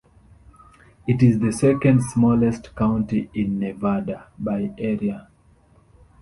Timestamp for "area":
4.79-5.27